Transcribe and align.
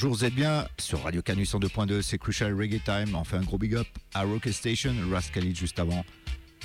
Bonjour, 0.00 0.14
vous 0.14 0.24
êtes 0.24 0.34
bien 0.36 0.68
sur 0.78 1.02
Radio 1.02 1.22
Canus 1.22 1.52
102.2, 1.52 2.02
c'est 2.02 2.18
Crucial 2.18 2.54
Reggae 2.54 2.80
Time. 2.84 3.16
On 3.16 3.24
fait 3.24 3.36
un 3.36 3.42
gros 3.42 3.58
big 3.58 3.74
up 3.74 3.88
à 4.14 4.22
Rocket 4.22 4.52
Station, 4.52 4.94
Rascalid 5.10 5.56
juste 5.56 5.80
avant 5.80 6.04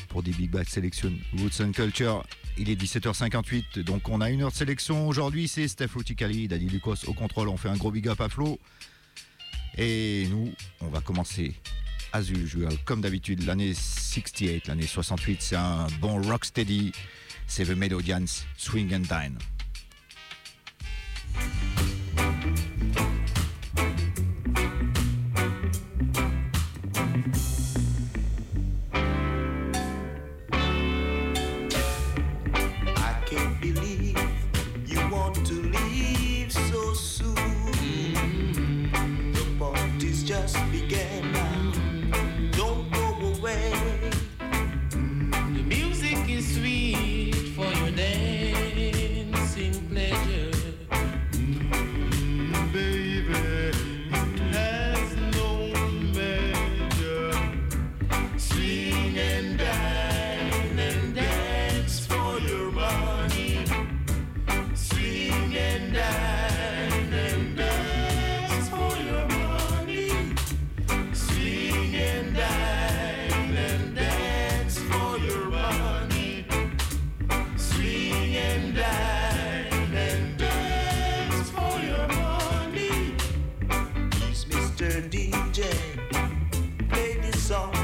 pour 0.10 0.22
des 0.22 0.30
Big 0.30 0.52
Bad 0.52 0.70
Selection 0.70 1.12
Roots 1.40 1.60
and 1.60 1.72
Culture. 1.72 2.24
Il 2.60 2.70
est 2.70 2.80
17h58, 2.80 3.80
donc 3.80 4.08
on 4.08 4.22
a 4.22 4.30
une 4.30 4.44
heure 4.44 4.52
de 4.52 4.56
sélection. 4.56 5.08
Aujourd'hui, 5.08 5.48
c'est 5.48 5.68
Steph 5.68 5.96
Ruticali, 5.96 6.48
Daddy 6.48 6.68
Lucas 6.68 7.06
au 7.08 7.14
contrôle. 7.14 7.50
On 7.50 7.58
fait 7.58 7.70
un 7.70 7.76
gros 7.76 7.90
big 7.90 8.08
up 8.08 8.22
à 8.22 8.30
Flo. 8.30 8.60
Et 9.80 10.28
nous, 10.30 10.54
on 10.82 10.90
va 10.90 11.02
commencer 11.02 11.56
as 12.12 12.30
usual, 12.30 12.78
comme 12.86 13.02
d'habitude, 13.02 13.48
l'année 13.48 13.74
68, 13.74 14.68
l'année 14.68 14.86
68, 14.86 15.42
c'est 15.42 15.56
un 15.56 15.88
bon 16.00 16.22
rocksteady. 16.22 16.92
C'est 17.48 17.66
The 17.66 17.76
Melodians, 17.76 18.46
Swing 18.58 18.94
and 18.94 19.00
Dine. 19.00 19.40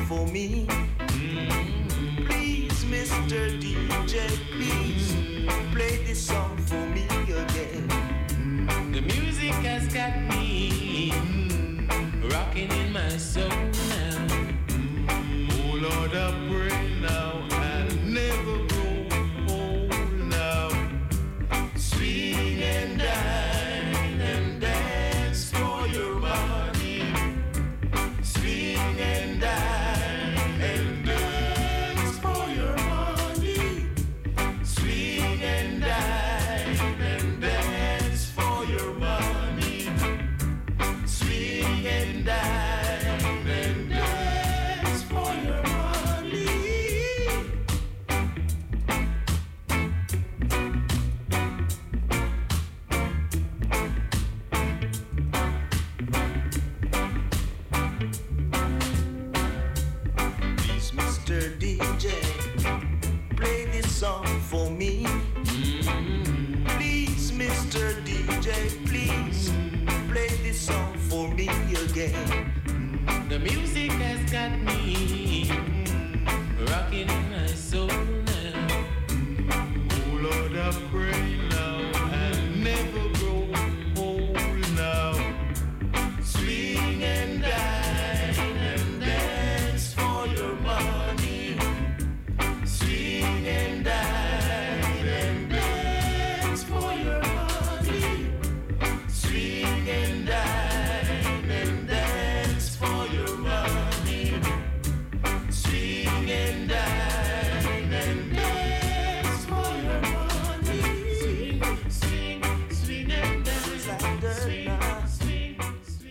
for 0.10 0.26
me. 0.26 0.66
Please, 2.26 2.84
Mr. 2.86 3.62
DJ, 3.62 4.26
please 4.50 5.14
play 5.72 6.04
this 6.04 6.20
song 6.20 6.58
for 6.58 6.84
me 6.88 7.06
again. 7.28 7.88
The 8.92 9.02
music 9.02 9.54
has 9.70 9.88
got 9.94 10.18
me 10.32 11.14
rocking 12.34 12.72
in 12.72 12.92
my 12.92 13.10
soul. 13.18 13.69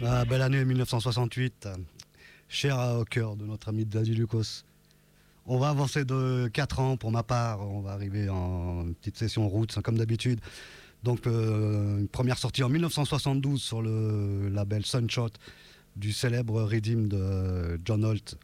Belle 0.00 0.42
année 0.42 0.64
1968, 0.64 1.68
cher 2.48 2.78
au 3.00 3.04
cœur 3.04 3.36
de 3.36 3.44
notre 3.44 3.68
ami 3.68 3.84
Daddy 3.84 4.14
Lucas. 4.14 4.62
On 5.46 5.58
va 5.58 5.70
avancer 5.70 6.04
de 6.04 6.48
4 6.52 6.80
ans 6.80 6.96
pour 6.96 7.10
ma 7.10 7.22
part, 7.22 7.60
on 7.60 7.80
va 7.80 7.92
arriver 7.92 8.28
en 8.28 8.92
petite 9.00 9.16
session 9.16 9.48
route 9.48 9.80
comme 9.82 9.98
d'habitude. 9.98 10.40
Donc 11.02 11.26
euh, 11.26 11.98
une 11.98 12.08
première 12.08 12.38
sortie 12.38 12.62
en 12.62 12.68
1972 12.68 13.60
sur 13.60 13.82
le 13.82 14.48
label 14.48 14.84
Sunshot 14.84 15.30
du 15.96 16.12
célèbre 16.12 16.62
Redeem 16.62 17.08
de 17.08 17.80
John 17.84 18.04
Holt, 18.04 18.36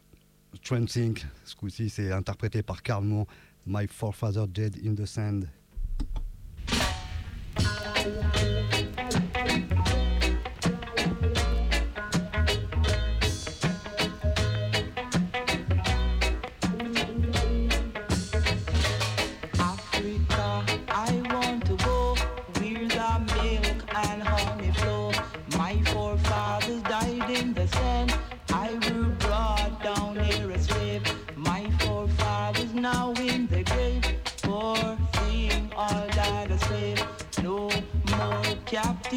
Trancing. 0.63 1.17
Ce 1.43 1.55
coup-ci 1.55 1.89
c'est 1.89 2.11
interprété 2.11 2.63
par 2.63 2.81
Carl 2.81 3.05
My 3.65 3.87
Forefather 3.87 4.45
Dead 4.47 4.77
in 4.85 4.95
the 4.95 5.05
Sand. 5.05 5.47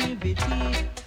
activity. 0.01 0.98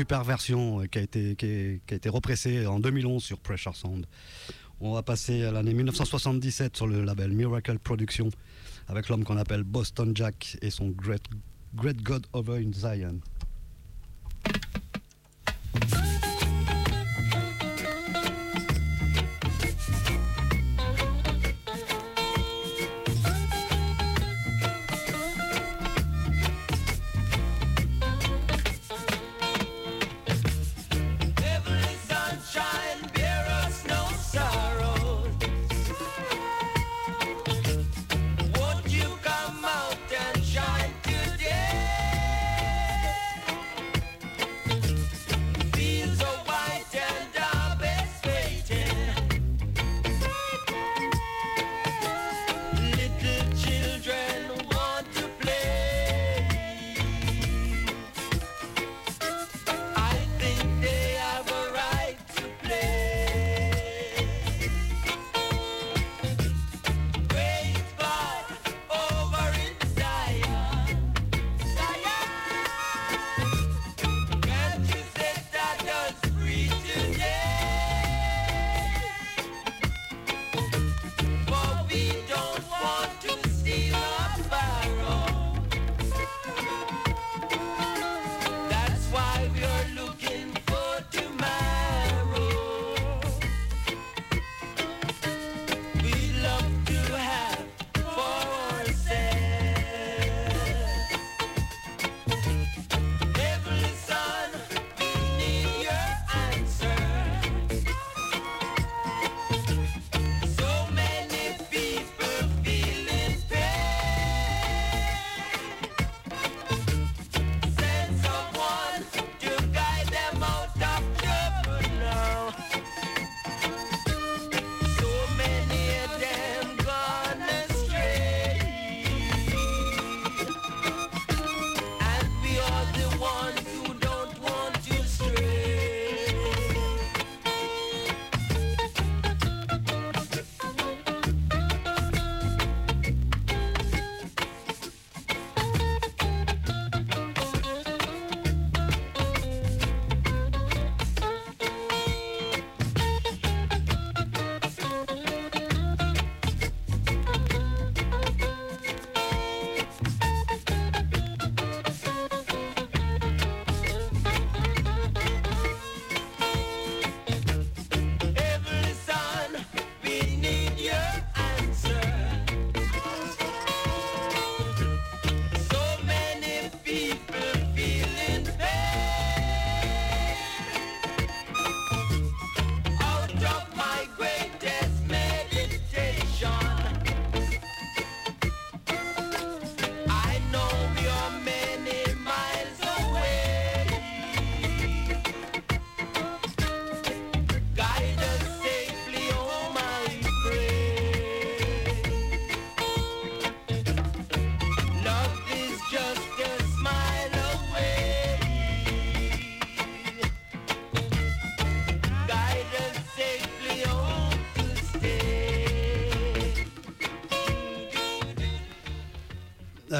Super 0.00 0.24
version 0.24 0.80
euh, 0.80 0.86
qui 0.86 0.98
a 0.98 1.02
été, 1.02 1.36
qui, 1.36 1.82
a 1.90 1.94
été 1.94 2.08
repressée 2.08 2.66
en 2.66 2.80
2011 2.80 3.22
sur 3.22 3.38
Pressure 3.38 3.76
Sound. 3.76 4.06
On 4.80 4.94
va 4.94 5.02
passer 5.02 5.44
à 5.44 5.52
l'année 5.52 5.74
1977 5.74 6.74
sur 6.74 6.86
le 6.86 7.04
label 7.04 7.32
Miracle 7.32 7.78
Production 7.78 8.30
avec 8.88 9.10
l'homme 9.10 9.24
qu'on 9.24 9.36
appelle 9.36 9.62
Boston 9.62 10.12
Jack 10.16 10.56
et 10.62 10.70
son 10.70 10.88
Great, 10.88 11.22
Great 11.74 12.02
God 12.02 12.26
Over 12.32 12.64
in 12.64 12.72
Zion. 12.72 13.20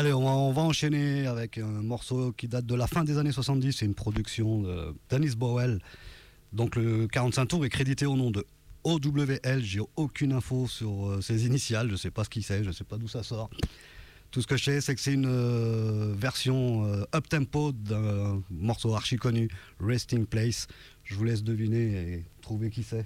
Allez, 0.01 0.15
on 0.15 0.51
va, 0.53 0.63
enchaîner 0.63 1.27
avec 1.27 1.59
un 1.59 1.83
morceau 1.83 2.33
qui 2.33 2.49
date 2.49 2.65
de 2.65 2.75
la 2.75 2.87
fin 2.87 3.05
des 3.05 3.19
années 3.19 3.33
70. 3.33 3.71
C'est 3.75 3.85
une 3.85 3.95
production 3.95 4.63
de 4.63 4.95
Dennis 5.11 5.37
Bowell. 5.37 5.79
Donc 6.55 6.75
le 6.77 7.07
45 7.07 7.45
tours 7.45 7.67
est 7.67 7.69
crédité 7.69 8.07
au 8.07 8.17
nom 8.17 8.31
de 8.31 8.47
OWL. 8.85 9.61
J'ai 9.61 9.83
aucune 9.97 10.33
info 10.33 10.67
sur 10.67 11.07
euh, 11.07 11.21
ses 11.21 11.45
initiales. 11.45 11.89
Je 11.89 11.93
ne 11.93 11.99
sais 11.99 12.11
pas 12.11 12.25
ce 12.25 12.31
qu'il 12.31 12.43
c'est. 12.43 12.65
Je 12.65 12.69
ne 12.69 12.73
sais 12.73 12.83
pas 12.83 12.97
d'où 12.97 13.09
ça 13.09 13.23
sort. 13.23 13.51
Tout 14.31 14.41
ce 14.41 14.47
que 14.47 14.57
je 14.57 14.65
sais, 14.65 14.81
c'est 14.81 14.95
que 14.95 15.03
c'est 15.03 15.13
une 15.13 15.29
euh, 15.29 16.15
version 16.17 16.87
euh, 16.87 17.05
up-tempo 17.15 17.73
d'un 17.73 18.43
morceau 18.49 18.95
archi 18.95 19.19
connu, 19.19 19.51
Resting 19.81 20.25
Place. 20.25 20.67
Je 21.05 21.15
vous 21.15 21.25
laisse 21.25 21.45
deviner 21.45 22.15
et 22.15 22.25
trouver 22.41 22.71
qui 22.71 22.85
c'est. 22.85 23.05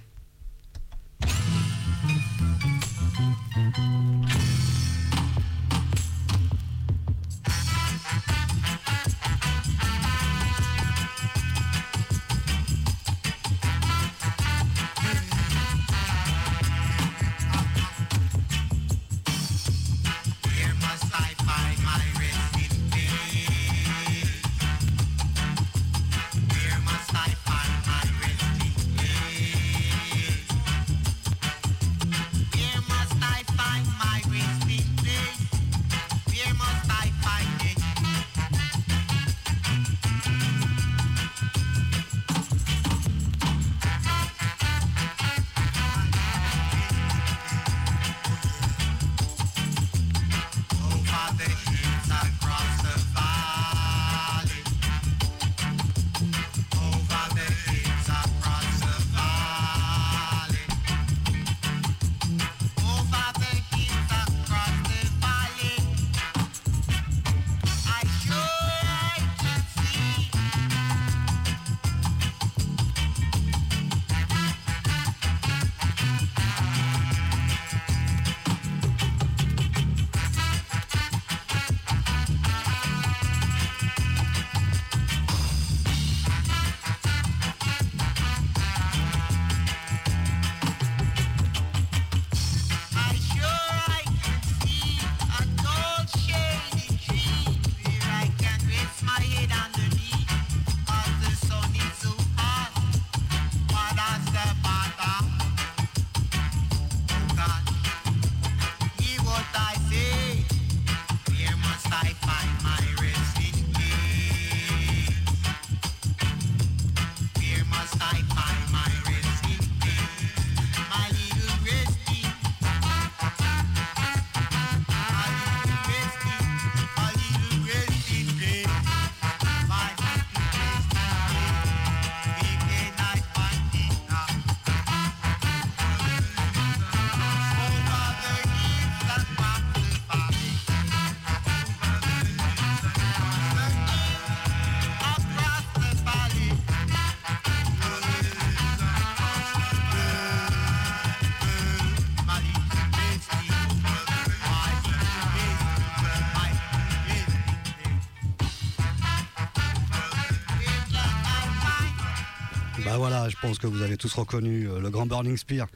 Pense 163.47 163.59
que 163.59 163.67
vous 163.67 163.83
avez 163.83 163.95
tous 163.95 164.11
reconnu 164.15 164.67
euh, 164.67 164.79
le 164.79 164.89
grand 164.89 165.05
Burning 165.05 165.37
Spear 165.37 165.67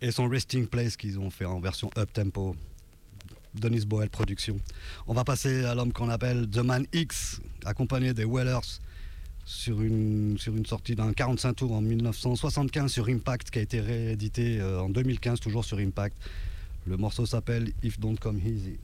et 0.00 0.12
son 0.12 0.28
Resting 0.28 0.68
Place 0.68 0.96
qu'ils 0.96 1.18
ont 1.18 1.28
fait 1.28 1.44
en 1.44 1.58
version 1.58 1.90
up 1.98 2.12
tempo. 2.12 2.54
Denis 3.54 3.84
Boel 3.84 4.10
Production. 4.10 4.60
On 5.08 5.14
va 5.14 5.24
passer 5.24 5.64
à 5.64 5.74
l'homme 5.74 5.92
qu'on 5.92 6.08
appelle 6.08 6.48
The 6.48 6.58
Man 6.58 6.86
X, 6.92 7.40
accompagné 7.64 8.12
des 8.12 8.24
Wellers 8.26 8.78
sur 9.44 9.80
une, 9.80 10.36
sur 10.38 10.54
une 10.54 10.66
sortie 10.66 10.94
d'un 10.94 11.12
45 11.12 11.54
tours 11.54 11.72
en 11.72 11.80
1975 11.80 12.92
sur 12.92 13.08
Impact 13.08 13.50
qui 13.50 13.58
a 13.58 13.62
été 13.62 13.80
réédité 13.80 14.60
euh, 14.60 14.82
en 14.82 14.88
2015 14.90 15.40
toujours 15.40 15.64
sur 15.64 15.78
Impact. 15.78 16.16
Le 16.86 16.96
morceau 16.96 17.26
s'appelle 17.26 17.72
If 17.82 17.98
Don't 17.98 18.18
Come 18.20 18.38
Easy. 18.38 18.78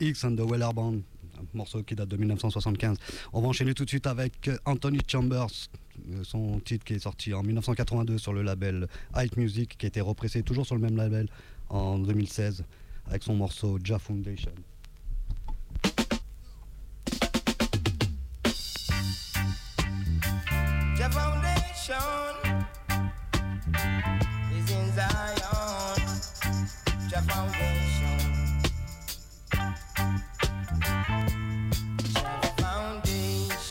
X 0.00 0.24
and 0.24 0.36
the 0.36 0.40
Weller 0.40 0.72
Band, 0.74 0.98
un 1.38 1.44
morceau 1.54 1.82
qui 1.82 1.94
date 1.94 2.08
de 2.08 2.16
1975. 2.16 2.96
On 3.32 3.40
va 3.40 3.48
enchaîner 3.48 3.74
tout 3.74 3.84
de 3.84 3.88
suite 3.88 4.06
avec 4.06 4.48
euh, 4.48 4.56
Anthony 4.64 5.00
Chambers, 5.06 5.46
euh, 6.10 6.24
son 6.24 6.60
titre 6.60 6.84
qui 6.84 6.94
est 6.94 6.98
sorti 7.00 7.34
en 7.34 7.42
1982 7.42 8.18
sur 8.18 8.32
le 8.32 8.42
label 8.42 8.86
Hype 9.16 9.36
Music, 9.36 9.76
qui 9.78 9.86
a 9.86 9.88
été 9.88 10.00
repressé 10.00 10.42
toujours 10.42 10.66
sur 10.66 10.74
le 10.74 10.80
même 10.80 10.96
label 10.96 11.28
en 11.68 11.98
2016 11.98 12.64
avec 13.06 13.22
son 13.22 13.34
morceau 13.34 13.78
Ja 13.82 13.98
Foundation. 13.98 14.52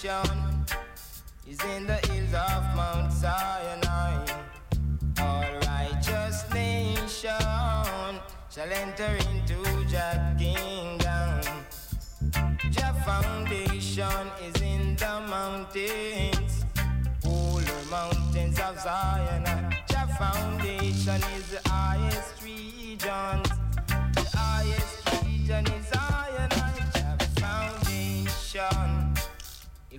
Is 0.05 1.59
in 1.63 1.87
the 1.87 1.95
hills 2.07 2.33
of 2.35 2.75
Mount 2.75 3.11
Sinai. 3.11 4.23
All 5.19 5.51
righteous 5.65 6.45
nation 6.53 8.19
shall 8.51 8.71
enter 8.71 9.17
into 9.31 9.63
Jah 9.89 10.35
kingdom. 10.37 11.41
Jah 12.69 12.93
foundation 13.03 14.29
is 14.43 14.61
in 14.61 14.95
the 14.95 15.21
mountains, 15.27 16.65
polar 17.23 17.83
mountains 17.89 18.59
of 18.59 18.79
Zion. 18.79 19.34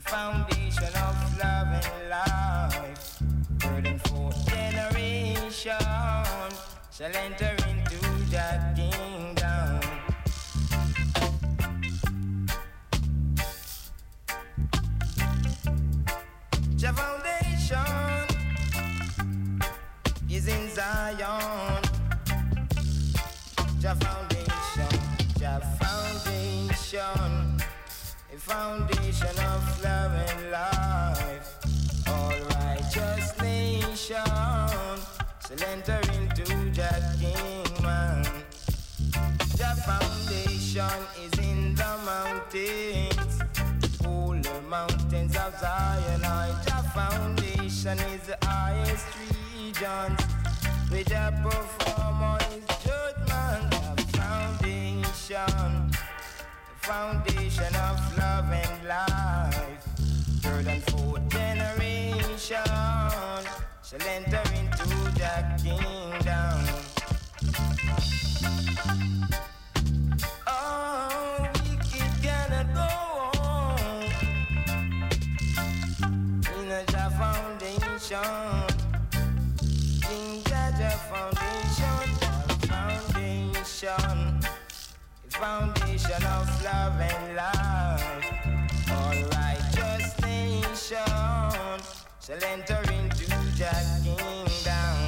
Foundation 0.06 0.84
of 0.84 1.38
love 1.38 1.68
and 1.72 2.10
life. 2.10 3.18
Third 3.58 3.86
and 3.86 4.00
fourth 4.08 4.46
generation 4.48 5.72
shall 6.92 7.14
enter 7.14 7.54
into 7.68 7.98
that 8.30 8.76
kingdom. 8.76 9.80
Your 16.78 16.92
foundation 16.92 18.26
is 20.30 20.46
in 20.46 20.70
Zion. 20.70 21.82
Your 23.80 23.94
foundation, 23.94 25.00
your 25.40 25.60
foundation, 25.80 27.60
a 28.32 28.38
foundation 28.38 28.95
of 29.22 29.82
love 29.82 30.12
and 30.12 30.50
life. 30.50 31.48
All 32.08 32.38
righteous 32.60 33.26
nation 33.40 34.16
enter 35.72 36.00
into 36.12 36.44
that 36.78 37.02
kingdom. 37.18 38.22
The 39.56 39.72
foundation 39.86 41.00
is 41.24 41.34
in 41.38 41.74
the 41.74 41.92
mountains, 42.04 43.34
all 44.04 44.32
the 44.32 44.60
mountains 44.68 45.36
of 45.36 45.58
Zion. 45.58 46.20
The 46.20 46.78
foundation 46.94 47.98
is 47.98 48.22
the 48.26 48.36
highest 48.42 49.06
regions, 49.56 50.20
with 50.90 51.06
the 51.06 51.32
performance 51.42 52.45
foundation 56.86 57.74
of 57.74 57.98
love 58.16 58.48
and 58.52 58.86
life. 58.86 59.82
Third 60.40 60.68
and 60.68 60.82
fourth 60.84 61.28
generation 61.28 62.38
shall 62.38 63.42
enter 63.92 64.42
into 64.54 64.86
the 65.18 65.32
kingdom. 65.64 66.58
Oh, 70.46 71.48
wicked 71.64 72.12
cannot 72.22 72.68
go 72.72 72.90
on 73.42 74.04
in 76.54 76.70
a 76.70 76.82
foundation. 77.18 78.30
In 80.12 80.26
Jah 80.44 80.94
foundation, 81.10 82.06
Jah 82.20 82.46
foundation, 82.68 84.16
foundation 85.96 86.26
of 86.26 86.64
love 86.64 87.00
and 87.00 87.36
life. 87.36 88.90
All 88.90 89.16
righteous 89.32 90.20
nation 90.20 91.80
shall 92.20 92.44
enter 92.44 92.80
into 92.92 93.26
that 93.58 93.84
kingdom. 94.04 95.06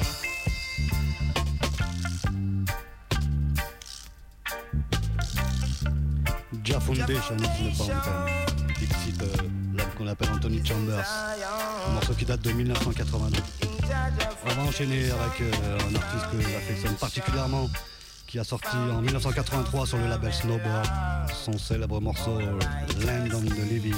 Ja 6.65 6.79
Foundation. 6.79 7.37
Ici 8.81 9.11
de 9.13 9.25
l'homme 9.77 9.89
qu'on 9.97 10.07
appelle 10.07 10.29
Anthony 10.31 10.65
Chambers. 10.65 11.05
Un 11.87 11.93
morceau 11.93 12.13
qui 12.13 12.25
date 12.25 12.41
de 12.41 12.51
1982. 12.51 13.41
On 14.45 14.53
va 14.53 14.61
enchaîner 14.63 15.09
avec 15.11 15.41
euh, 15.41 15.77
un 15.77 15.95
artiste 15.95 16.31
que 16.31 16.41
j'affectionne 16.41 16.95
particulièrement, 16.95 17.67
qui 18.29 18.37
a 18.37 18.43
sorti 18.43 18.77
en 18.77 19.01
1983 19.01 19.87
sur 19.87 19.97
le 19.97 20.07
label 20.07 20.31
Snowboard 20.31 20.87
son 21.33 21.57
célèbre 21.57 21.99
morceau 21.99 22.39
Land 22.39 23.27
on 23.33 23.41
the 23.41 23.71
Living. 23.71 23.95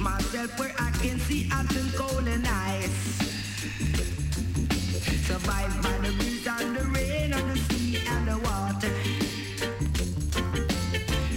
Myself 0.00 0.58
where 0.58 0.72
I 0.78 0.90
can 1.02 1.18
see 1.20 1.44
hot 1.44 1.74
and 1.76 1.92
cold 1.94 2.26
and 2.26 2.46
ice. 2.46 3.18
Survive 5.26 5.82
by 5.82 5.92
the 5.98 6.12
breeze 6.16 6.46
and 6.46 6.76
the 6.76 6.84
rain 6.94 7.32
and 7.32 7.50
the 7.50 7.56
sea 7.68 7.98
and 8.08 8.28
the 8.28 8.38
water. 8.38 8.92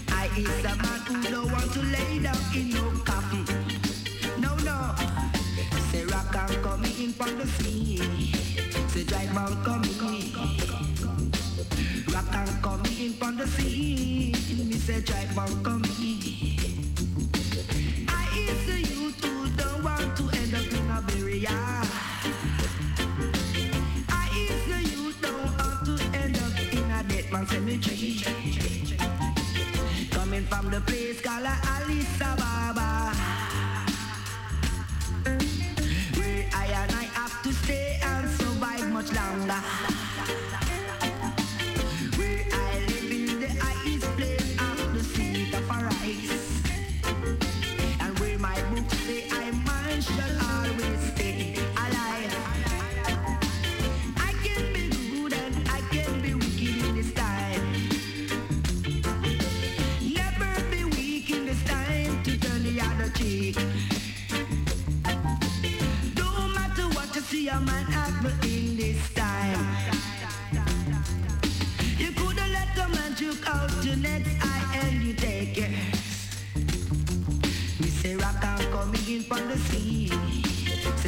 I 0.10 0.30
is 0.38 0.65
a 0.65 0.76
man 0.82 0.99
who 1.08 1.23
don't 1.30 1.52
want 1.52 1.73
to 1.73 1.82
lay 1.82 2.19
down 2.19 2.38
in 2.56 2.69
no 2.69 2.89
coffin. 3.04 3.45
No, 4.39 4.56
no. 4.63 4.95
Say 5.91 6.06
rock 6.06 6.36
and 6.36 6.63
come 6.63 6.86
in 6.86 7.12
from 7.13 7.38
the 7.38 7.47
sea. 7.47 8.32
Say 8.88 9.04
drive 9.04 9.36
and 9.36 9.65
come 9.65 9.84
in. 9.84 10.34
Rock 12.13 12.34
and 12.34 12.63
come 12.63 12.86
in 12.86 13.13
from 13.13 13.38
the 13.38 13.47
sea. 13.47 14.34
Me 14.58 14.78
say 14.78 15.02
drive 15.02 15.38
and 15.38 15.65
come 15.65 15.83
The 30.74 30.82
place 30.82 31.22
called 31.22 31.46
Alice 31.46 32.20
Ababa. 32.20 33.14
Where 36.18 36.50
I 36.52 36.66
and 36.66 36.92
I 36.94 37.04
have 37.14 37.44
to 37.44 37.54
stay 37.54 38.00
and 38.02 38.28
survive 38.28 38.90
much 38.92 39.14
longer. 39.14 40.62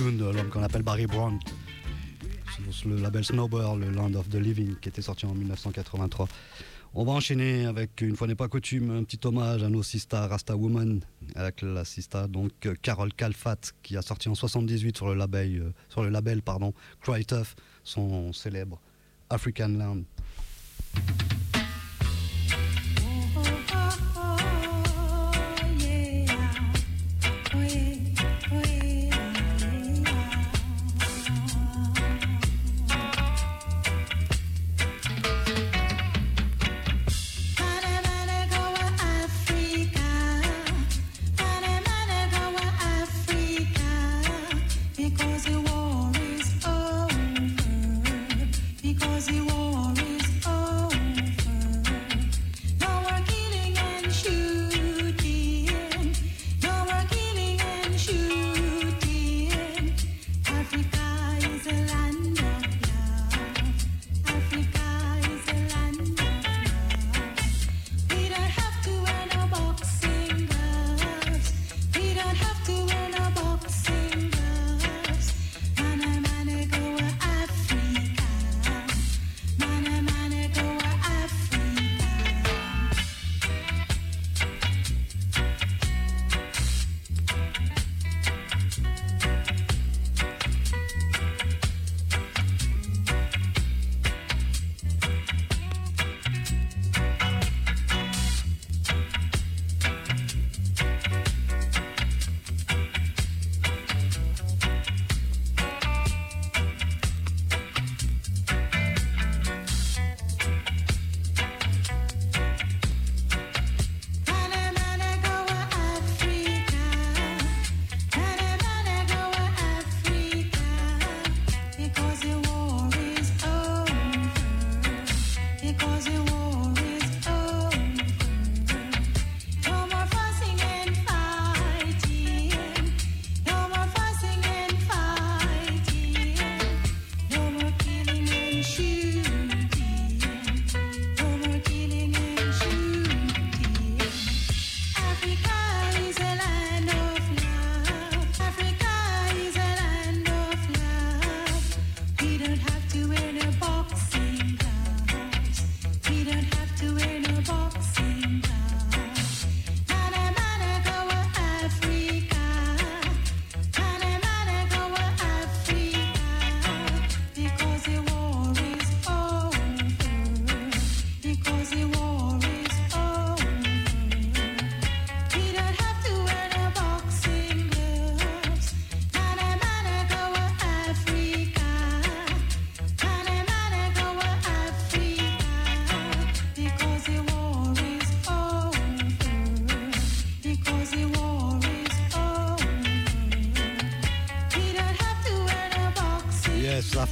de 0.00 0.24
l'homme 0.24 0.48
qu'on 0.48 0.62
appelle 0.62 0.82
Barry 0.82 1.06
Brown 1.06 1.38
le 2.86 2.96
label 2.96 3.24
Snowbird, 3.24 3.78
le 3.78 3.90
Land 3.90 4.14
of 4.14 4.28
the 4.28 4.36
Living, 4.36 4.76
qui 4.80 4.88
était 4.88 5.02
sorti 5.02 5.26
en 5.26 5.34
1983. 5.34 6.28
On 6.94 7.04
va 7.04 7.12
enchaîner 7.12 7.66
avec, 7.66 8.00
une 8.00 8.16
fois 8.16 8.26
n'est 8.26 8.34
pas 8.34 8.48
coutume, 8.48 8.90
un 8.90 9.04
petit 9.04 9.20
hommage 9.24 9.62
à 9.62 9.68
nos 9.68 9.82
sisters 9.82 10.28
Rasta 10.28 10.56
Woman, 10.56 11.00
avec 11.36 11.62
la 11.62 11.84
sista 11.84 12.26
donc 12.26 12.52
Carole 12.82 13.12
Calfat, 13.12 13.58
qui 13.82 13.96
a 13.96 14.02
sorti 14.02 14.28
en 14.28 14.34
78 14.34 14.96
sur 14.96 15.08
le 15.08 15.14
label, 15.14 15.60
euh, 15.60 15.72
sur 15.88 16.02
le 16.02 16.08
label 16.08 16.42
pardon, 16.42 16.72
Cry 17.00 17.24
Tough, 17.24 17.54
son 17.84 18.32
célèbre 18.32 18.80
African 19.28 19.68
Land. 19.68 20.02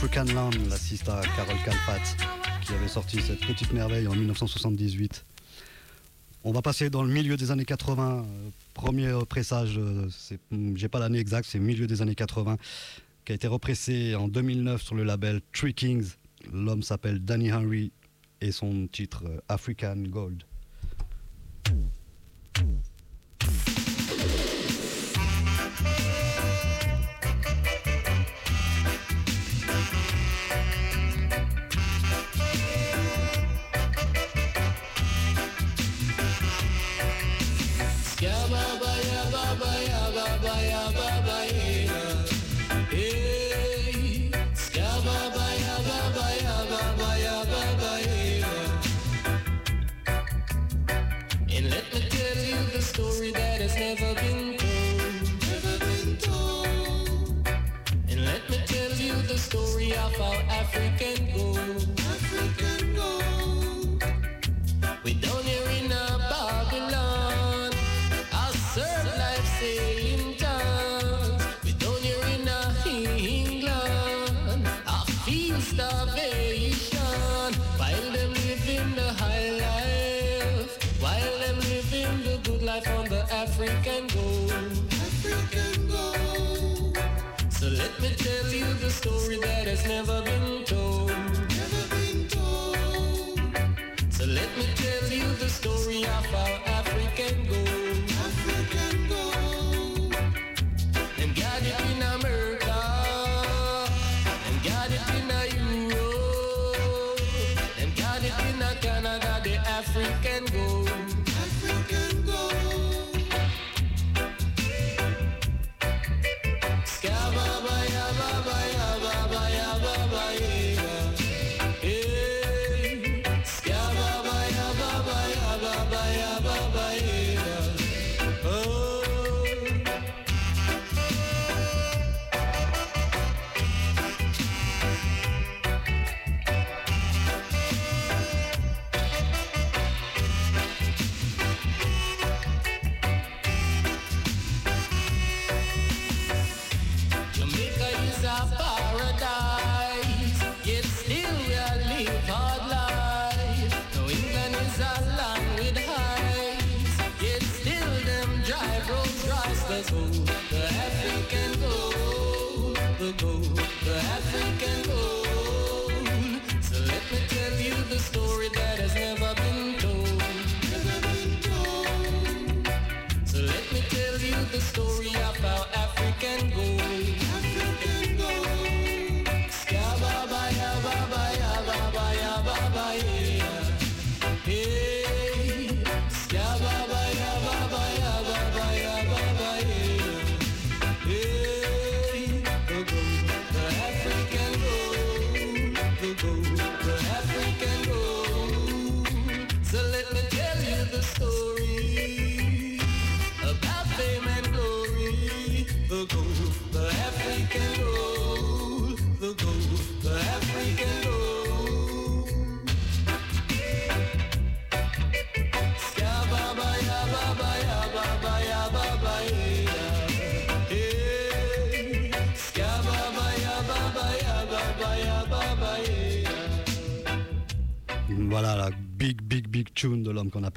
African 0.09 0.35
Land, 0.35 0.51
la 0.71 0.77
sista 0.79 1.21
Carole 1.37 1.59
Calfat, 1.67 2.01
qui 2.63 2.73
avait 2.73 2.89
sorti 2.89 3.21
cette 3.21 3.41
petite 3.41 3.75
merveille 3.75 4.09
en 4.09 4.15
1978. 4.15 5.27
On 6.45 6.53
va 6.53 6.63
passer 6.63 6.89
dans 6.89 7.03
le 7.03 7.13
milieu 7.13 7.37
des 7.37 7.51
années 7.51 7.67
80. 7.67 8.25
Euh, 8.25 8.51
premier 8.73 9.13
pressage, 9.29 9.77
euh, 9.77 10.09
hmm, 10.51 10.77
j'ai 10.79 10.89
pas 10.89 10.99
l'année 10.99 11.19
exacte, 11.19 11.47
c'est 11.51 11.59
milieu 11.59 11.87
des 11.87 12.01
années 12.01 12.15
80, 12.15 12.57
qui 13.27 13.33
a 13.33 13.35
été 13.35 13.49
repressé 13.49 14.15
en 14.15 14.29
2009 14.29 14.81
sur 14.81 14.95
le 14.95 15.05
label 15.05 15.43
Tree 15.53 15.75
Kings. 15.75 16.13
L'homme 16.55 16.83
s'appelle 16.83 17.23
Danny 17.23 17.53
Henry 17.53 17.93
et 18.41 18.51
son 18.51 18.87
titre 18.87 19.25
euh, 19.27 19.41
African 19.51 19.97
Gold. 19.97 20.43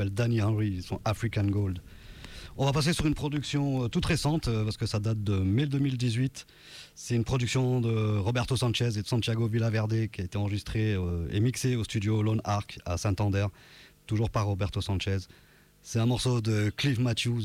Danny 0.10 0.42
Henry, 0.42 0.82
son 0.82 1.00
African 1.06 1.46
Gold. 1.46 1.80
On 2.58 2.66
va 2.66 2.74
passer 2.74 2.92
sur 2.94 3.06
une 3.06 3.16
production 3.16 3.86
euh, 3.86 3.88
toute 3.88 4.06
récente, 4.06 4.48
euh, 4.48 4.64
parce 4.64 4.76
que 4.78 4.86
ça 4.86 5.00
date 5.00 5.24
de 5.24 5.38
mai 5.38 5.66
2018. 5.66 6.46
C'est 6.96 7.16
une 7.16 7.24
production 7.24 7.80
de 7.80 8.18
Roberto 8.18 8.58
Sanchez 8.58 8.98
et 8.98 9.02
de 9.02 9.08
Santiago 9.08 9.48
Villaverde 9.48 10.08
qui 10.12 10.22
a 10.22 10.24
été 10.26 10.38
enregistrée 10.38 10.94
euh, 10.94 11.28
et 11.32 11.40
mixée 11.40 11.76
au 11.76 11.84
studio 11.84 12.22
Lone 12.22 12.42
Arc 12.44 12.80
à 12.86 12.98
Santander, 12.98 13.48
toujours 14.06 14.30
par 14.30 14.48
Roberto 14.48 14.82
Sanchez. 14.82 15.20
C'est 15.82 16.00
un 16.00 16.06
morceau 16.06 16.42
de 16.42 16.70
Clive 16.76 17.00
Matthews 17.00 17.44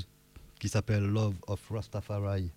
qui 0.59 0.69
s'appelle 0.69 1.05
Love 1.05 1.35
of 1.47 1.61
Rastafari. 1.71 2.51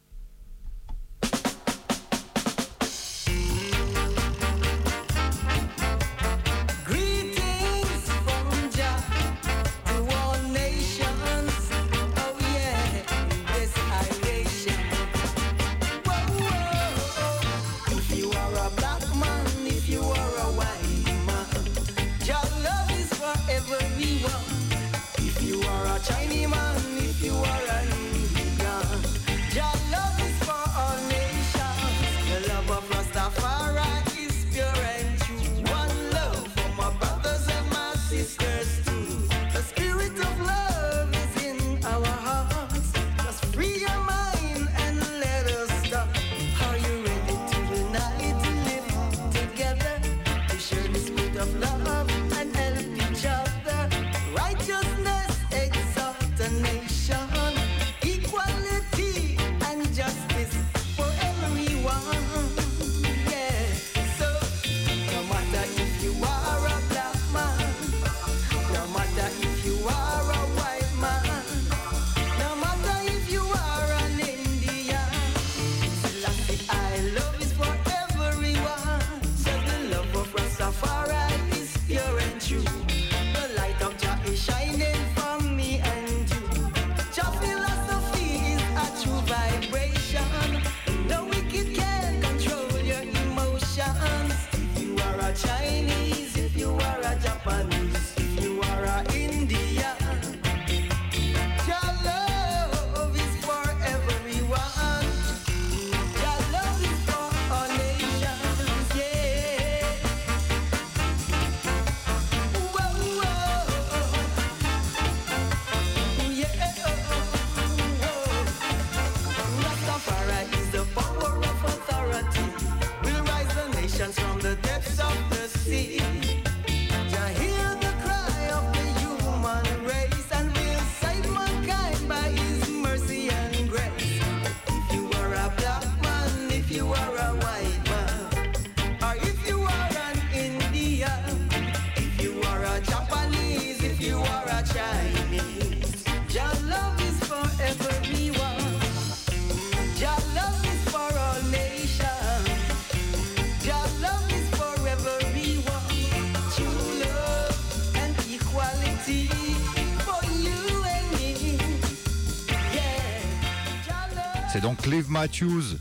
Matthews. 165.20 165.76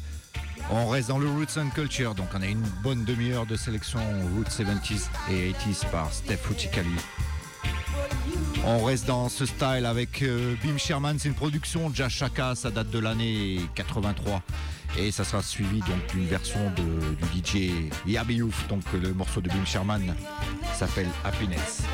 On 0.69 0.89
reste 0.89 1.11
dans 1.11 1.21
le 1.21 1.29
Roots 1.29 1.59
and 1.59 1.69
Culture, 1.73 2.13
donc 2.17 2.27
on 2.35 2.43
a 2.43 2.47
une 2.47 2.67
bonne 2.83 3.05
demi-heure 3.05 3.47
de 3.47 3.55
sélection 3.55 4.01
Roots 4.35 4.51
70s 4.51 5.07
et 5.31 5.53
80s 5.53 5.89
par 5.93 6.13
Steph 6.13 6.39
Futicali. 6.39 6.91
On 8.65 8.83
reste 8.83 9.07
dans 9.07 9.29
ce 9.29 9.47
style 9.47 9.87
avec 9.87 10.23
euh, 10.23 10.57
Bim 10.65 10.77
Sherman, 10.77 11.21
c'est 11.21 11.29
une 11.29 11.37
production 11.37 11.89
déjà 11.89 12.09
Chaka, 12.09 12.57
ça 12.57 12.73
date 12.73 12.91
de 12.91 12.99
l'année 12.99 13.61
83. 13.77 14.43
Et 14.99 15.13
ça 15.13 15.23
sera 15.23 15.41
suivi 15.41 15.79
donc 15.79 16.05
d'une 16.13 16.27
version 16.27 16.73
du 16.75 17.41
DJ 17.41 17.71
Yabiouf. 18.09 18.67
Donc 18.67 18.83
le 18.93 19.15
morceau 19.15 19.41
de 19.41 19.49
Bim 19.49 19.65
Sherman 19.65 20.17
s'appelle 20.75 21.09
Happiness. 21.25 21.85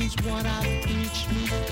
Is 0.00 0.14
what 0.24 0.46
I 0.46 0.80
preach, 0.86 1.26
Mr. 1.28 1.67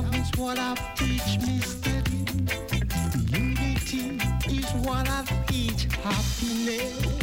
Love 0.00 0.14
is 0.14 0.30
what 0.38 0.58
I 0.58 0.74
preach, 0.96 1.36
Mr. 1.44 1.92
Unity 3.36 4.16
is 4.48 4.72
what 4.86 5.06
I 5.06 5.24
teach. 5.46 5.84
Happiness 6.02 7.20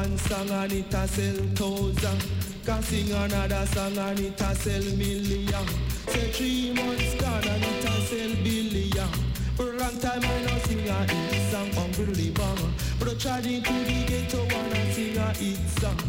one 0.00 0.16
song 0.18 0.50
and 0.50 0.72
it 0.72 0.94
a 0.94 1.08
sell 1.08 1.40
thousand. 1.58 2.20
Can 2.64 2.82
sing 2.82 3.12
another 3.12 3.66
song 3.66 3.96
and 3.98 4.20
it 4.20 4.40
a 4.40 4.54
sell 4.54 4.86
million. 4.96 5.66
Say 6.08 6.30
three 6.32 6.72
months 6.72 7.14
gone 7.20 7.48
and 7.52 7.64
it 7.70 7.84
a 7.84 7.94
sell 8.08 8.34
billion. 8.44 9.10
For 9.56 9.68
a 9.74 9.76
long 9.76 9.96
time 9.98 10.24
I 10.24 10.36
don't 10.46 10.62
sing 10.66 10.88
a 10.88 10.98
hit 11.10 11.50
song, 11.50 11.70
unbelievable 11.82 12.54
bang. 12.56 12.72
But 12.98 13.08
I 13.08 13.14
tried 13.14 13.46
into 13.46 13.72
the 13.88 13.98
ghetto 14.08 14.40
wanna 14.52 14.92
sing 14.94 15.18
a 15.18 15.28
hit 15.40 15.68
song. 15.80 16.00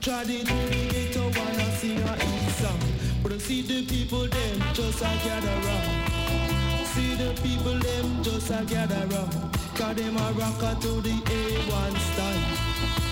Tried 0.00 0.28
into 0.28 0.58
the 0.72 0.80
ghetto 0.92 1.22
wanna 1.36 1.66
sing 1.78 2.02
a 2.02 2.14
hit 2.24 2.52
song. 2.60 2.80
But 3.22 3.32
I 3.32 3.38
see 3.38 3.62
the 3.62 3.86
people 3.86 4.26
them 4.26 4.56
just 4.74 5.00
a 5.00 5.12
gather 5.24 5.58
round. 5.66 6.86
See 6.92 7.14
the 7.14 7.30
people 7.42 7.78
them 7.86 8.22
just 8.22 8.50
a 8.50 8.64
gather 8.64 9.06
round. 9.14 9.59
Cause 9.80 9.96
them 9.96 10.14
a 10.14 10.32
rocker 10.32 10.76
to 10.82 11.00
the 11.00 11.08
A1 11.08 11.96
style. 12.12 12.44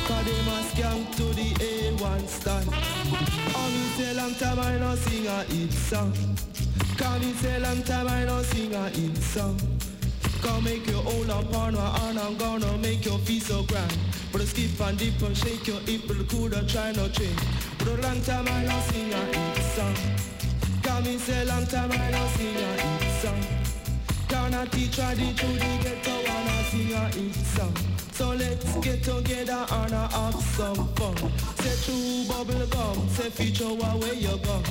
Cause 0.07 0.25
them 0.27 0.49
a 0.49 0.59
skank 0.69 1.17
to 1.17 1.23
the 1.33 1.49
A1 1.65 2.29
style. 2.29 2.69
All 3.57 3.71
me 3.71 3.85
say 3.97 4.13
long 4.13 4.35
time 4.35 4.59
I 4.59 4.77
no 4.77 4.95
sing 4.97 5.27
a 5.27 5.45
hit 5.45 5.73
song. 5.73 6.13
Cause 6.99 7.21
me 7.23 7.33
say 7.33 7.59
long 7.59 7.83
time 7.85 8.07
I 8.09 8.27
no 8.27 8.43
sing 8.43 8.75
a 8.75 8.91
hit 8.91 9.17
song. 9.17 9.59
Gonna 10.43 10.61
make 10.61 10.87
you 10.87 10.99
hold 10.99 11.31
up 11.31 11.57
on 11.57 11.73
her 11.73 11.93
and 12.03 12.19
I'm 12.19 12.37
gonna 12.37 12.77
make 12.77 13.07
you 13.07 13.17
feel 13.17 13.41
so 13.41 13.63
grand. 13.63 13.97
But 14.31 14.43
skip 14.43 14.79
and 14.79 14.99
dip 14.99 15.23
and 15.23 15.35
shake 15.35 15.67
your 15.67 15.81
hip, 15.81 16.03
but 16.07 16.29
coulda 16.29 16.67
try 16.69 16.93
no 16.93 17.09
change. 17.09 17.41
But 17.79 17.89
a 17.89 18.03
long 18.03 18.21
time 18.21 18.47
I 18.47 18.65
don't 18.67 18.83
sing 18.93 19.11
a 19.11 19.25
hit 19.25 19.65
song. 19.73 19.95
Come 20.83 21.05
me 21.05 21.17
say 21.17 21.47
long 21.47 21.65
time 21.65 21.91
I 21.93 22.11
don't 22.11 22.29
sing 22.37 22.57
a 22.57 22.83
hit 22.83 23.23
song. 23.23 23.58
Gonna 24.51 24.65
teach 24.71 24.97
her 24.97 25.15
the 25.15 25.35
truth, 25.35 25.61
the 25.61 25.79
ghetto 25.85 26.15
wanna 26.27 26.65
sing 26.71 26.93
a 26.95 27.05
hit 27.13 27.35
song. 27.35 27.77
So 28.13 28.31
let's 28.31 28.77
get 28.79 29.03
together 29.03 29.67
and 29.71 29.93
have 29.93 30.35
some 30.57 30.89
fun. 30.95 31.17
Say 31.57 31.77
true 31.85 32.25
bubble 32.27 32.67
gum, 32.69 33.09
say 33.11 33.29
feature 33.29 33.65
away 33.65 34.15
your 34.15 34.39
gum. 34.39 34.63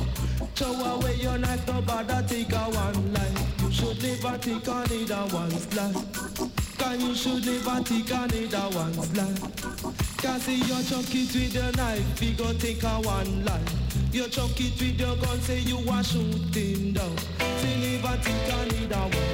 Throw 0.56 0.74
away 0.74 1.18
your 1.18 1.38
knife, 1.38 1.68
no 1.68 1.80
bother 1.84 2.26
take 2.28 2.52
a 2.54 2.58
one 2.58 3.14
life. 3.14 3.62
You 3.62 3.72
should 3.72 4.02
never 4.02 4.38
take 4.40 4.68
another 4.68 5.36
one's 5.36 5.76
life. 5.76 6.78
Cause 6.80 7.04
you 7.04 7.14
should 7.14 7.46
never 7.46 7.84
take 7.84 8.10
another 8.10 8.76
one's 8.76 9.16
life. 9.16 10.18
Cause 10.18 10.42
see 10.42 10.56
you 10.56 10.84
chuck 10.90 11.14
it 11.14 11.36
with 11.36 11.54
your 11.54 11.72
knife, 11.74 12.20
we 12.20 12.34
go 12.34 12.52
take 12.54 12.82
a 12.82 13.00
one 13.02 13.46
life. 13.46 13.74
You 14.12 14.28
chuck 14.28 14.60
it 14.60 14.82
with 14.82 15.00
your 15.00 15.16
gun, 15.18 15.40
say 15.42 15.60
you 15.60 15.78
are 15.88 16.04
shooting 16.04 16.94
down. 16.94 17.16
Say 17.60 18.02
never 18.02 18.18
take 18.24 18.90
another 18.90 19.04
one's 19.04 19.16
life. 19.16 19.27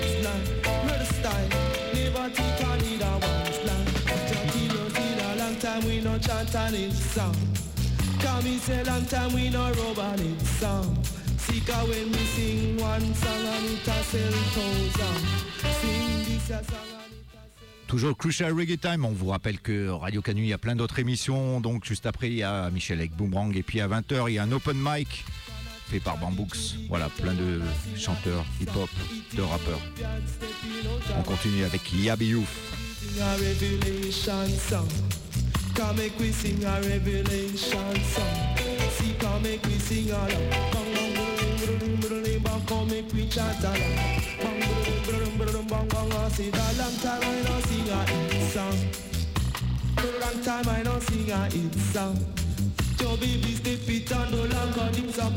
Toujours 17.87 18.17
Crucial 18.17 18.53
Reggae 18.53 18.79
Time. 18.79 19.03
On 19.05 19.11
vous 19.11 19.27
rappelle 19.27 19.59
que 19.59 19.89
Radio 19.89 20.21
Canu, 20.21 20.43
il 20.43 20.47
y 20.47 20.53
a 20.53 20.57
plein 20.57 20.75
d'autres 20.75 20.99
émissions. 20.99 21.59
Donc, 21.59 21.83
juste 21.83 22.05
après, 22.05 22.27
il 22.27 22.35
y 22.35 22.43
a 22.43 22.69
Michel 22.69 22.99
avec 22.99 23.11
Boomerang. 23.11 23.55
Et 23.55 23.63
puis 23.63 23.81
à 23.81 23.87
20h, 23.87 24.29
il 24.29 24.35
y 24.35 24.39
a 24.39 24.43
un 24.43 24.51
open 24.51 24.77
mic 24.77 25.25
par 25.99 26.17
Bambooks. 26.17 26.75
Voilà, 26.89 27.09
plein 27.09 27.33
de 27.33 27.61
chanteurs 27.97 28.45
hip-hop, 28.61 28.89
de 29.35 29.41
rappeurs. 29.41 29.81
On 31.17 31.23
continue 31.23 31.63
avec 31.63 31.81
Yabi 31.93 32.27
Youth. 32.27 32.47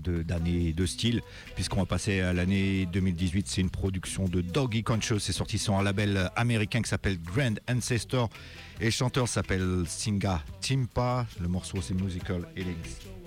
de- 0.00 0.22
d'année 0.22 0.72
de, 0.72 0.86
style 0.86 1.20
puisqu'on 1.54 1.80
va 1.80 1.86
passer 1.86 2.20
à 2.20 2.32
l'année 2.32 2.86
2018. 2.92 3.46
C'est 3.48 3.60
une 3.60 3.70
production 3.70 4.26
de 4.26 4.40
Doggy 4.40 4.82
Concho. 4.82 5.18
C'est 5.18 5.32
sorti 5.32 5.58
sur 5.58 5.74
un 5.76 5.82
label 5.82 6.30
américain 6.36 6.82
qui 6.82 6.88
s'appelle 6.88 7.18
Grand 7.20 7.54
Ancestor 7.68 8.28
et 8.80 8.86
le 8.86 8.90
chanteur 8.90 9.28
s'appelle 9.28 9.84
Singa 9.86 10.42
Timpa. 10.60 11.26
Le 11.40 11.48
morceau 11.48 11.80
c'est 11.82 11.94
Musical 11.94 12.46
Healings. 12.56 13.19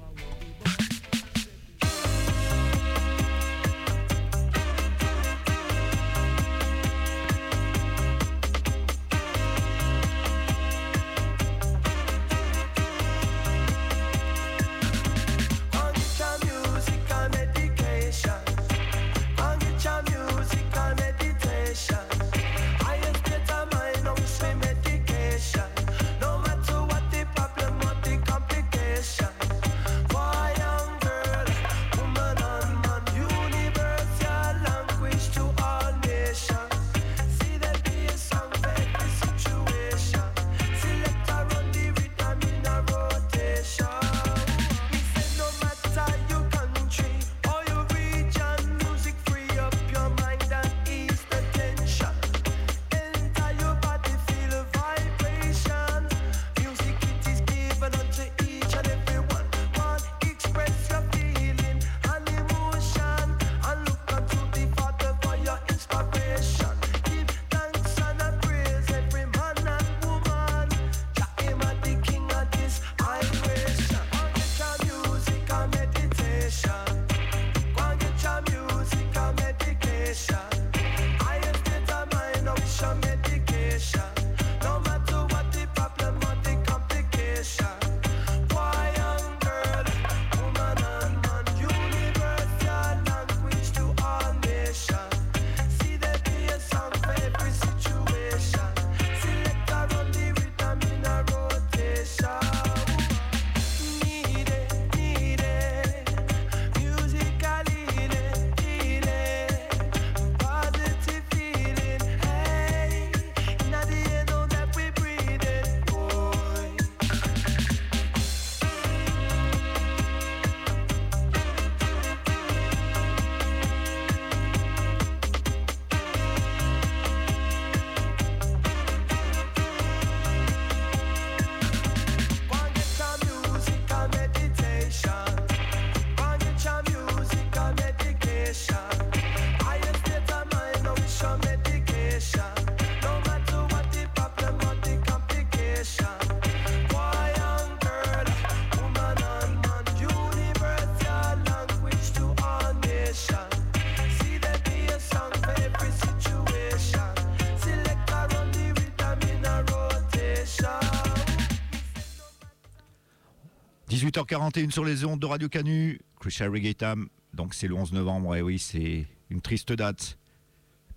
18h41 164.13 164.69
sur 164.69 164.85
les 164.85 165.05
ondes 165.05 165.19
de 165.19 165.25
Radio 165.25 165.49
Canu. 165.49 165.99
Crucial 166.19 166.51
Reggae 166.51 166.75
Time. 166.75 167.07
donc 167.33 167.55
c'est 167.55 167.67
le 167.67 167.73
11 167.73 167.93
novembre, 167.93 168.35
et 168.35 168.43
oui, 168.43 168.59
c'est 168.59 169.07
une 169.31 169.41
triste 169.41 169.73
date, 169.73 170.19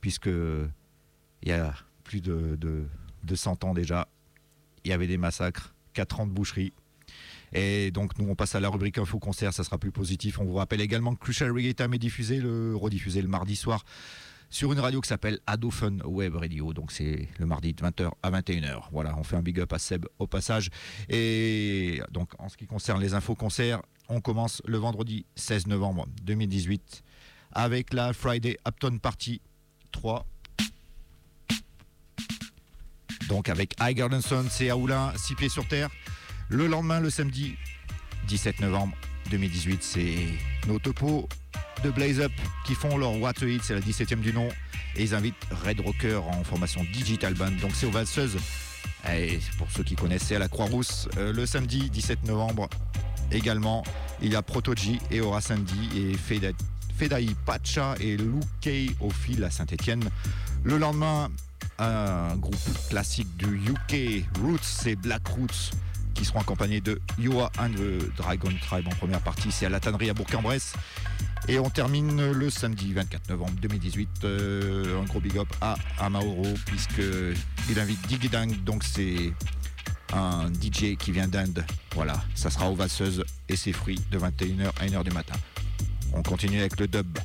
puisque 0.03 0.27
il 0.27 1.49
y 1.49 1.53
a 1.53 1.75
plus 2.05 2.21
de, 2.21 2.57
de, 2.57 2.85
de 3.25 3.35
100 3.35 3.65
ans 3.65 3.73
déjà, 3.73 4.07
il 4.85 4.91
y 4.91 4.93
avait 4.93 5.07
des 5.07 5.17
massacres, 5.17 5.75
4 5.95 6.21
ans 6.21 6.27
de 6.27 6.33
boucherie. 6.33 6.75
Et 7.55 7.91
donc 7.91 8.19
nous 8.19 8.29
on 8.29 8.35
passe 8.35 8.55
à 8.55 8.61
la 8.61 8.69
rubrique 8.69 8.99
info 8.99 9.19
concert, 9.19 9.55
ça 9.55 9.65
sera 9.65 9.79
plus 9.79 9.93
positif. 9.93 10.39
On 10.39 10.45
vous 10.45 10.57
rappelle 10.57 10.83
également 10.83 11.15
que 11.15 11.21
Crucial 11.21 11.51
Reggae 11.53 11.69
est 11.69 11.99
diffusé, 11.99 12.39
le, 12.39 12.77
rediffusé 12.77 13.23
le 13.23 13.29
mardi 13.29 13.57
soir 13.57 13.87
sur 14.51 14.73
une 14.73 14.81
radio 14.81 15.01
qui 15.01 15.09
s'appelle 15.09 15.39
Ado 15.47 15.71
Fun 15.71 15.99
Web 16.05 16.37
Radio. 16.37 16.73
Donc 16.73 16.93
c'est 16.93 17.29
le 17.39 17.47
mardi 17.47 17.73
de 17.73 17.83
20h 17.83 18.11
à 18.23 18.31
21h. 18.31 18.85
Voilà, 18.93 19.17
on 19.19 19.25
fait 19.25 19.37
un 19.37 19.43
big 19.43 19.61
up 19.61 19.73
à 19.73 19.79
Seb 19.79 20.07
au 20.19 20.27
passage. 20.27 20.71
Et 21.09 22.01
donc 22.11 22.31
en 22.39 22.49
ce 22.49 22.57
qui 22.57 22.67
concerne 22.67 23.01
les 23.01 23.15
infos 23.15 23.35
concerts, 23.35 23.83
on 24.09 24.21
commence 24.21 24.63
le 24.67 24.79
vendredi 24.79 25.27
16 25.35 25.67
novembre 25.67 26.07
2018 26.23 27.03
avec 27.53 27.93
la 27.93 28.13
Friday 28.13 28.57
Upton 28.67 28.99
Party 28.99 29.41
3. 29.93 30.27
Donc 33.29 33.49
avec 33.49 33.75
High 33.81 33.97
Gardenson, 33.97 34.45
c'est 34.49 34.71
à 34.71 34.77
Oulin, 34.77 35.13
6 35.17 35.35
pieds 35.35 35.49
sur 35.49 35.67
terre. 35.67 35.91
Le 36.49 36.67
lendemain, 36.67 37.01
le 37.01 37.11
samedi 37.11 37.57
17 38.29 38.61
novembre 38.61 38.97
2018, 39.31 39.83
c'est 39.83 40.17
nos 40.69 40.79
topos 40.79 41.29
de 41.85 41.91
Blaze 41.91 42.21
Up 42.21 42.33
qui 42.65 42.75
font 42.75 42.97
leur 42.97 43.19
What 43.21 43.35
to 43.35 43.47
c'est 43.63 43.75
la 43.75 43.81
17e 43.81 44.21
du 44.21 44.33
nom. 44.33 44.49
Et 44.97 45.03
ils 45.03 45.15
invitent 45.15 45.37
Red 45.65 45.81
Rocker 45.81 46.17
en 46.17 46.43
formation 46.45 46.85
Digital 46.93 47.35
Band. 47.35 47.51
Donc 47.61 47.73
c'est 47.75 47.87
aux 47.87 47.91
valseuses. 47.91 48.37
Et 49.13 49.39
pour 49.59 49.71
ceux 49.71 49.85
qui 49.85 49.95
connaissent, 49.95 50.25
c'est 50.25 50.37
à 50.37 50.39
la 50.41 50.49
Croix-Rousse. 50.49 51.09
Euh, 51.19 51.33
le 51.33 51.47
samedi 51.47 51.91
17 51.91 52.25
novembre 52.25 52.69
également, 53.31 53.83
il 54.23 54.33
y 54.33 54.37
a 54.37 54.43
Protoji 54.43 54.99
et 55.11 55.21
Aura 55.21 55.41
Sandy 55.41 55.91
et 55.97 56.13
Feda- 56.17 56.53
Fedai 56.97 57.27
Pacha 57.45 57.95
et 58.01 58.17
Lou 58.17 58.41
Kay 58.61 58.91
au 59.01 59.11
fil 59.11 59.45
à 59.45 59.51
Saint-Etienne. 59.51 60.09
Le 60.65 60.79
lendemain, 60.79 61.29
un 61.79 62.37
groupe 62.37 62.57
classique 62.89 63.29
du 63.37 63.47
UK 63.71 64.25
Roots, 64.43 64.59
c'est 64.63 64.97
Black 64.97 65.29
Roots 65.29 65.71
qui 66.17 66.25
seront 66.25 66.41
accompagnés 66.41 66.81
de 66.81 67.01
Yoa 67.19 67.51
and 67.59 67.71
the 67.71 68.17
Dragon 68.17 68.51
Tribe 68.63 68.89
en 68.89 68.95
première 68.97 69.21
partie. 69.21 69.53
C'est 69.53 69.67
à 69.67 69.69
la 69.69 69.81
tannerie 69.81 70.11
à 70.11 70.15
Bourg-en-Bresse. 70.15 70.73
Et 71.49 71.59
on 71.59 71.71
termine 71.71 72.33
le 72.33 72.51
samedi 72.51 72.93
24 72.93 73.31
novembre 73.31 73.53
2018. 73.61 74.09
euh, 74.25 75.01
un 75.01 75.05
gros 75.05 75.21
big 75.21 75.37
up 75.39 75.49
à 75.61 75.77
Amaoro, 75.99 76.43
puisqu'il 76.65 77.79
invite 77.79 78.07
Diggy 78.09 78.29
Dang. 78.29 78.51
Donc 78.65 78.83
c'est 78.83 79.33
un 80.13 80.49
DJ 80.53 80.97
qui 80.99 81.13
vient 81.13 81.29
d'Inde. 81.29 81.65
Voilà, 81.95 82.15
ça 82.35 82.51
sera 82.51 82.71
aux 82.71 82.75
Vasseuses 82.75 83.25
et 83.49 83.57
ses 83.57 83.73
fruits 83.73 84.01
de 84.11 84.19
21h 84.19 84.69
à 84.81 84.87
1h 84.87 85.05
du 85.05 85.11
matin. 85.11 85.35
On 86.15 86.23
continue 86.23 86.61
avec 86.61 86.81
le 86.81 86.89
dub. 86.89 87.19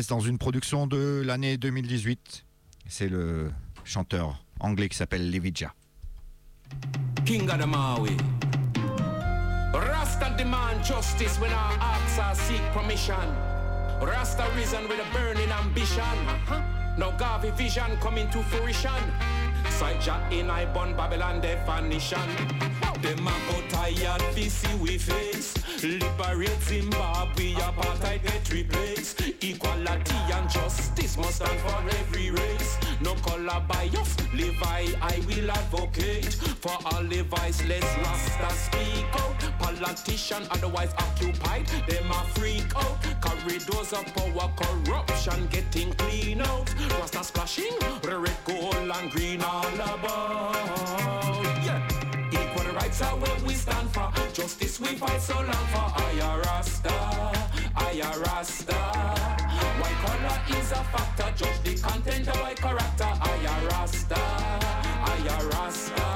Reste 0.00 0.08
dans 0.08 0.20
une 0.20 0.38
production 0.38 0.86
de 0.86 1.22
l'année 1.26 1.58
2018. 1.58 2.46
C'est 2.88 3.10
le 3.10 3.50
chanteur 3.84 4.42
anglais 4.58 4.88
qui 4.88 4.96
s'appelle 4.96 5.30
Levija. 5.30 5.74
King 7.26 7.50
of 7.50 7.58
the 7.58 7.66
Maui. 7.66 8.16
Rasta 9.74 10.30
demand 10.38 10.82
justice 10.82 11.38
when 11.38 11.52
our 11.52 11.76
acts 11.82 12.18
are 12.18 12.34
seek 12.34 12.62
permission. 12.72 13.28
Rasta 14.00 14.44
risen 14.56 14.88
with 14.88 15.00
a 15.00 15.08
burning 15.12 15.52
ambition. 15.52 16.16
Now 16.96 17.10
Garvey 17.18 17.50
vision 17.50 17.98
coming 18.00 18.30
to 18.30 18.42
fruition. 18.44 19.02
Side 19.68 20.00
Jah 20.00 20.26
in 20.30 20.48
I 20.48 20.64
born 20.72 20.96
Babylon 20.96 21.42
definition. 21.42 22.26
Them 23.02 23.28
a 23.28 23.68
tired 23.68 24.22
see 24.34 24.74
we 24.80 24.96
face. 24.96 25.59
Liberate 25.82 26.60
Zimbabwe, 26.60 27.54
apartheid 27.54 28.22
get 28.22 28.52
replaced. 28.52 29.20
Equality 29.42 30.14
and 30.30 30.50
justice 30.50 31.16
must 31.16 31.36
stand 31.36 31.58
for 31.60 31.80
every 31.98 32.30
race. 32.30 32.76
No 33.00 33.14
color 33.14 33.62
bias, 33.66 34.14
Levi, 34.34 34.92
I 35.00 35.22
will 35.26 35.50
advocate 35.50 36.34
for 36.60 36.76
all 36.84 37.02
the 37.04 37.22
voiceless 37.22 37.84
Rasta 37.96 38.50
speak 38.50 39.06
out. 39.14 39.40
Politician 39.58 40.42
otherwise 40.50 40.92
occupied, 40.98 41.66
them 41.88 42.10
a 42.10 42.24
freak 42.34 42.76
out. 42.76 42.98
Corridors 43.22 43.94
of 43.94 44.04
power, 44.14 44.50
corruption 44.60 45.48
getting 45.50 45.92
clean 45.94 46.42
out. 46.42 46.74
Rasta 47.00 47.24
splashing, 47.24 47.72
red, 48.04 48.36
gold, 48.44 48.74
and 48.76 49.10
green 49.10 49.40
all 49.42 49.74
about. 49.74 50.54
Yeah. 51.64 51.80
Equal 52.32 52.70
rights 52.74 53.00
are 53.00 53.16
what 53.16 53.40
we 53.42 53.54
stand 53.54 53.88
for. 53.90 54.09
Justice 54.50 54.80
we 54.80 54.96
fight 54.96 55.20
so 55.20 55.34
long 55.34 55.66
for. 55.70 55.86
I 55.94 56.40
Rasta, 56.44 56.90
I 57.76 58.02
Rasta. 58.18 58.74
White 59.78 59.98
color 60.02 60.58
is 60.58 60.72
a 60.72 60.82
factor. 60.90 61.30
Judge 61.36 61.62
the 61.62 61.80
content 61.80 62.26
of 62.26 62.36
white 62.40 62.56
character. 62.56 63.04
I 63.04 63.68
Rasta, 63.70 64.20
I 65.06 65.48
Rasta. 65.52 66.06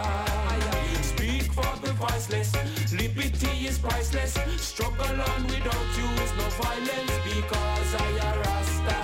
Speak 1.05 1.45
for 1.53 1.76
the 1.87 1.93
voiceless. 1.93 2.53
Liberty 2.93 3.68
is 3.68 3.78
priceless. 3.78 4.37
Struggle 4.57 5.20
on 5.30 5.45
without 5.45 5.87
use 5.95 6.32
no 6.37 6.49
violence 6.59 7.14
because 7.22 7.95
I 7.95 8.35
Rasta. 8.43 8.99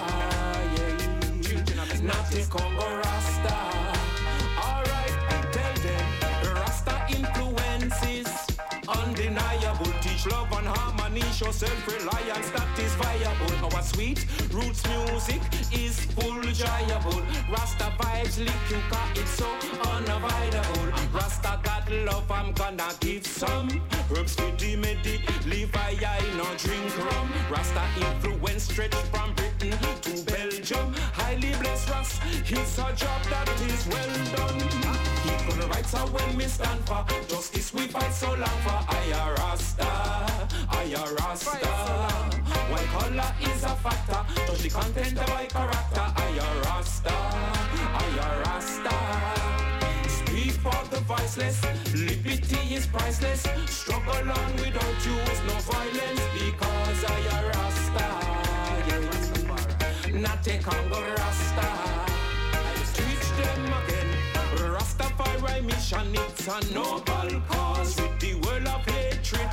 Yeah. 0.74 2.02
Not 2.02 2.28
the 2.32 2.44
Congo 2.50 2.96
Rasta. 2.96 3.79
Show 11.40 11.50
self-reliance 11.52 12.50
that 12.50 12.78
is 12.78 12.92
viable. 12.96 13.74
Our 13.74 13.82
sweet 13.82 14.26
roots 14.52 14.82
music 14.88 15.40
is 15.72 15.98
full 16.16 16.42
joyable. 16.52 17.22
Rasta 17.50 17.88
vibes 17.98 18.36
lick 18.38 18.64
you 18.68 18.80
cause 18.90 19.20
it's 19.20 19.30
so 19.30 19.48
unavoidable. 19.94 20.86
Rasta 21.14 21.58
got 21.62 21.90
love, 22.04 22.30
I'm 22.30 22.52
gonna 22.52 22.90
give 23.00 23.26
some. 23.26 23.70
Herbs 24.14 24.34
for 24.34 24.50
the 24.58 24.76
medic, 24.76 25.22
Levi, 25.46 25.92
I 26.16 26.20
no 26.36 26.44
drink 26.58 26.92
rum. 27.06 27.32
Rasta 27.50 27.84
influence 27.96 28.64
stretch 28.64 28.94
from 29.10 29.32
Britain 29.34 29.78
to 30.02 30.12
Belgium. 30.30 30.92
Highly 31.14 31.54
blessed 31.60 31.88
Ras, 31.88 32.20
it's 32.44 32.78
a 32.78 32.92
job 32.94 33.22
that 33.32 33.48
is 33.62 33.86
well 33.88 34.14
done. 34.36 35.19
Equal 35.30 35.68
rights 35.68 35.94
are 35.94 36.06
when 36.08 36.36
we 36.36 36.44
stand 36.44 36.80
for. 36.86 37.04
Justice 37.28 37.72
we 37.74 37.86
fight 37.86 38.12
so 38.12 38.28
long 38.28 38.58
for. 38.64 38.80
I 38.88 39.34
Rasta, 39.38 39.90
I 40.68 40.94
Rasta. 41.18 41.58
White 42.70 42.90
color 42.94 43.32
is 43.40 43.64
a 43.64 43.74
factor. 43.84 44.20
Touch 44.46 44.62
the 44.62 44.70
content 44.70 45.18
of 45.18 45.28
my 45.28 45.46
character. 45.46 46.06
I 46.26 46.38
Rasta, 46.64 47.16
I 48.02 48.42
Rasta. 48.44 48.96
Speak 50.08 50.52
for 50.64 50.80
the 50.90 51.00
voiceless. 51.00 51.62
Liberty 51.94 52.74
is 52.74 52.86
priceless. 52.86 53.42
Struggle 53.66 54.30
on 54.30 54.52
without 54.56 54.98
use 55.04 55.40
no 55.46 55.56
violence. 55.70 56.22
Because 56.34 57.04
I 57.04 57.42
Rasta 57.48 58.40
yeah. 58.88 60.20
Not 60.20 60.46
a 60.46 60.58
Congo 60.58 61.00
Rasta 61.16 62.09
Mission, 65.62 66.14
it's 66.14 66.48
a 66.48 66.74
noble 66.74 67.40
cause. 67.48 68.00
With 68.00 68.18
the 68.20 68.34
world 68.34 68.66
of 68.66 68.84
hatred, 68.86 69.50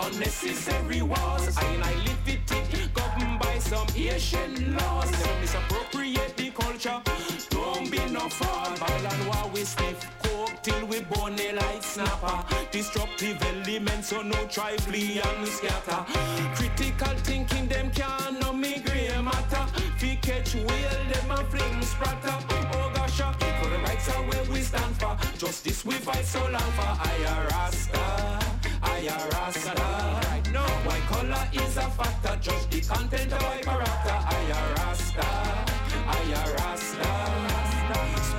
unnecessary 0.00 1.02
wars. 1.02 1.56
I 1.56 1.64
and 1.64 1.84
I 1.84 1.94
live 1.94 2.26
it, 2.26 2.50
it 2.50 2.94
governed 2.94 3.40
by 3.40 3.58
some 3.58 3.86
Asian 3.94 4.76
laws. 4.76 5.10
Them 5.10 5.40
misappropriate 5.40 6.36
the 6.36 6.50
culture. 6.50 7.00
Don't 7.50 7.90
be 7.90 7.98
no 8.10 8.28
fraud. 8.28 8.80
And 8.80 9.26
war 9.26 9.50
we 9.52 9.64
sniff 9.64 10.00
coke 10.22 10.62
till 10.62 10.86
we 10.86 11.00
bone 11.00 11.38
a 11.38 11.52
like 11.52 11.82
snapper. 11.82 12.44
Destructive 12.70 13.42
elements, 13.42 14.08
so 14.08 14.22
no 14.22 14.46
try 14.46 14.76
flee 14.78 15.20
and 15.20 15.46
scatter. 15.48 16.04
Critical 16.54 17.14
thinking, 17.18 17.68
them 17.68 17.90
can't 17.90 18.40
know 18.40 18.52
me 18.52 18.78
grey 18.80 19.10
matter. 19.20 19.66
Fi 19.98 20.16
catch 20.16 20.54
whale, 20.54 21.04
them 21.12 21.30
a 21.30 21.44
fling 21.44 21.80
spratter. 21.80 22.79
Justice 25.40 25.86
we 25.86 25.94
fight 25.94 26.26
so 26.26 26.38
long 26.50 26.70
for. 26.76 26.84
Rasta. 27.72 27.98
Right 28.82 30.52
now, 30.52 30.68
white 30.84 31.06
color 31.08 31.48
is 31.54 31.78
a 31.78 31.88
factor. 31.96 32.36
Judge 32.42 32.68
the 32.68 32.80
content 32.82 33.32
of 33.32 33.40
my 33.40 33.56
character. 33.62 34.16
I 34.20 34.52
Rasta. 34.76 35.24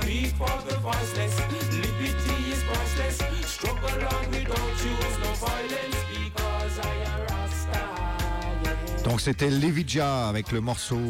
Speak 0.00 0.30
for 0.36 0.54
the 0.68 0.78
voiceless. 0.78 1.40
Liberty 1.74 2.52
is 2.52 2.62
priceless. 2.62 3.18
Struggle 3.50 4.06
on 4.06 4.30
without 4.30 4.84
use 4.86 5.18
no 5.18 5.30
violence 5.42 6.02
because. 6.14 6.78
Yeah. 7.82 9.02
Donc 9.02 9.20
c'était 9.20 9.50
Levija 9.50 10.28
avec 10.28 10.52
le 10.52 10.60
morceau 10.60 11.00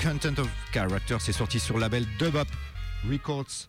Content 0.00 0.38
of 0.38 0.48
Character. 0.72 1.16
C'est 1.18 1.32
sorti 1.32 1.58
sur 1.58 1.74
le 1.74 1.80
label 1.80 2.06
Dub 2.20 2.36
Up 2.36 2.48
Records. 3.10 3.68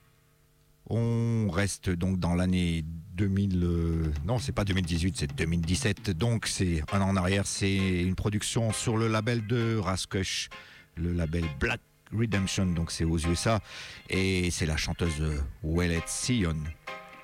On 0.90 1.50
reste 1.52 1.90
donc 1.90 2.20
dans 2.20 2.34
l'année 2.34 2.84
2000. 3.14 3.64
euh, 3.64 4.12
non, 4.26 4.40
c'est 4.40 4.52
pas 4.52 4.66
2018, 4.66 5.18
c'est 5.18 5.36
2017. 5.36 6.12
Donc 6.12 6.48
c'est 6.48 6.82
un 6.92 7.02
an 7.02 7.10
en 7.10 7.16
arrière. 7.16 7.46
C'est 7.46 7.76
une 7.76 8.16
production 8.16 8.72
sur 8.72 8.98
le 8.98 9.08
label 9.08 9.46
de 9.46 9.78
Raskush, 9.78 10.50
le 10.96 11.14
label 11.14 11.46
Black 11.60 11.82
Redemption. 12.12 12.66
Donc 12.66 12.92
c'est 12.92 13.04
aux 13.04 13.20
USA. 13.20 13.62
Et 14.10 14.50
c'est 14.52 14.66
la 14.66 14.78
chanteuse 14.78 15.22
euh, 15.22 15.40
Wellet 15.64 16.04
Sion 16.08 16.56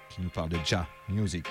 qui 0.09 0.21
nous 0.21 0.29
parle 0.29 0.49
de 0.49 0.57
Ja 0.65 0.87
Music. 1.09 1.45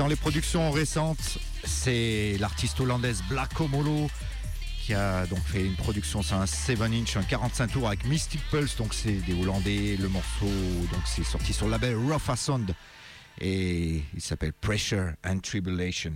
Dans 0.00 0.06
les 0.06 0.16
productions 0.16 0.70
récentes. 0.70 1.38
C'est 1.62 2.38
l'artiste 2.40 2.80
hollandaise 2.80 3.22
Black 3.28 3.60
Omolo 3.60 4.08
qui 4.80 4.94
a 4.94 5.26
donc 5.26 5.40
fait 5.40 5.62
une 5.62 5.76
production, 5.76 6.22
c'est 6.22 6.34
un 6.34 6.46
7 6.46 6.80
inch, 6.80 7.18
un 7.18 7.22
45 7.22 7.72
tours 7.72 7.86
avec 7.86 8.06
Mystic 8.06 8.40
Pulse, 8.50 8.76
donc 8.76 8.94
c'est 8.94 9.12
des 9.12 9.34
Hollandais. 9.34 9.98
Le 10.00 10.08
morceau, 10.08 10.46
donc 10.90 11.02
c'est 11.04 11.22
sorti 11.22 11.52
sur 11.52 11.66
le 11.66 11.72
label 11.72 11.96
Rough 11.96 12.34
Sound 12.34 12.74
et 13.42 14.02
il 14.14 14.22
s'appelle 14.22 14.54
Pressure 14.54 15.10
and 15.22 15.40
Tribulation. 15.40 16.14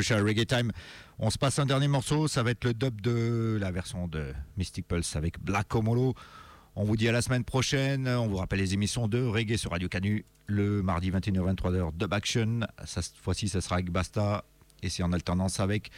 Crucial 0.00 0.26
Reggae 0.26 0.46
Time. 0.46 0.72
On 1.18 1.28
se 1.28 1.36
passe 1.36 1.58
un 1.58 1.66
dernier 1.66 1.86
morceau, 1.86 2.26
ça 2.26 2.42
va 2.42 2.52
être 2.52 2.64
le 2.64 2.72
dub 2.72 3.02
de 3.02 3.58
la 3.60 3.70
version 3.70 4.08
de 4.08 4.32
Mystic 4.56 4.88
Pulse 4.88 5.14
avec 5.14 5.38
Black 5.38 5.74
Omolo. 5.74 6.14
On 6.74 6.84
vous 6.84 6.96
dit 6.96 7.06
à 7.06 7.12
la 7.12 7.20
semaine 7.20 7.44
prochaine. 7.44 8.08
On 8.08 8.26
vous 8.26 8.38
rappelle 8.38 8.60
les 8.60 8.72
émissions 8.72 9.08
de 9.08 9.22
reggae 9.22 9.58
sur 9.58 9.72
Radio 9.72 9.90
Canu 9.90 10.24
le 10.46 10.80
mardi 10.80 11.10
21h-23h 11.10 11.92
Dub 11.98 12.14
Action. 12.14 12.60
Cette 12.86 13.12
fois-ci, 13.20 13.50
ça 13.50 13.60
sera 13.60 13.74
avec 13.74 13.90
Basta 13.90 14.42
et 14.82 14.88
c'est 14.88 15.02
en 15.02 15.12
alternance 15.12 15.60
avec 15.60 15.90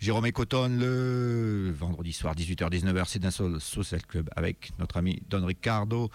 Jérôme 0.00 0.26
et 0.26 0.32
Coton 0.32 0.76
le 0.78 1.74
vendredi 1.74 2.12
soir 2.12 2.34
18h-19h. 2.34 3.04
C'est 3.06 3.20
d'un 3.20 3.30
Soul 3.30 3.58
Social 3.58 4.04
Club 4.04 4.28
avec 4.36 4.72
notre 4.78 4.98
ami 4.98 5.22
Don 5.30 5.46
Ricardo. 5.46 6.10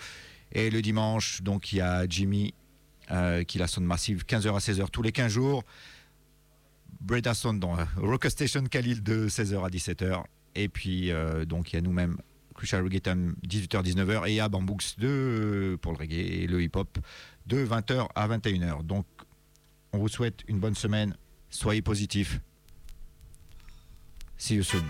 Et 0.51 0.69
le 0.69 0.83
dimanche, 0.83 1.41
donc, 1.41 1.73
il 1.73 1.77
y 1.77 1.81
a 1.81 2.07
Jimmy 2.07 2.53
euh, 3.09 3.43
qui 3.43 3.57
la 3.57 3.65
sonne 3.65 3.85
massive 3.85 4.25
15h 4.27 4.55
à 4.55 4.59
16h 4.59 4.91
tous 4.91 5.01
les 5.01 5.11
15 5.11 5.31
jours. 5.31 5.63
Breda 7.01 7.33
Sound 7.33 7.59
dans 7.59 7.77
euh, 7.77 7.83
Rock 7.97 8.25
Station 8.25 8.63
Khalil 8.63 9.03
de 9.03 9.27
16h 9.27 9.65
à 9.65 9.69
17h. 9.69 10.23
Et 10.55 10.69
puis, 10.69 11.11
euh, 11.11 11.45
donc, 11.45 11.73
il 11.73 11.75
y 11.75 11.79
a 11.79 11.81
nous-mêmes 11.81 12.17
Crucial 12.53 12.83
Reggae 12.83 13.01
Time 13.01 13.35
18h-19h 13.47 14.27
et 14.27 14.31
il 14.31 14.35
y 14.35 14.39
a 14.39 14.47
Bambooks 14.47 14.97
de, 14.97 15.77
pour 15.81 15.91
le 15.91 15.97
reggae 15.97 16.13
et 16.13 16.47
le 16.47 16.61
hip-hop 16.63 16.97
de 17.45 17.65
20h 17.65 18.07
à 18.15 18.27
21h. 18.27 18.83
Donc, 18.83 19.05
on 19.91 19.97
vous 19.97 20.07
souhaite 20.07 20.43
une 20.47 20.59
bonne 20.59 20.75
semaine. 20.75 21.15
Soyez 21.49 21.81
positifs. 21.81 22.39
See 24.37 24.55
you 24.55 24.63
soon. 24.63 24.83